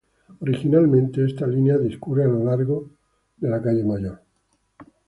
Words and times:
Originalmente, 0.39 1.23
esta 1.23 1.45
línea 1.45 1.77
discurría 1.77 2.25
a 2.25 2.29
lo 2.29 2.43
largo 2.43 2.89
de 3.37 3.49
la 3.51 3.61
Queen 3.61 3.81
Street. 3.87 4.13